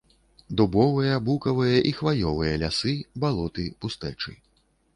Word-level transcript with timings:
Дубовыя, 0.61 1.19
букавыя 1.27 1.77
і 1.91 1.93
хваёвыя 1.99 2.57
лясы, 2.65 2.95
балоты, 3.25 3.69
пустэчы. 3.85 4.31